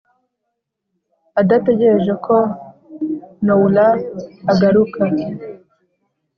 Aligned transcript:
adategereje 1.41 2.13
ko 2.25 2.37
nowla 3.45 3.87
agaruka. 4.51 5.01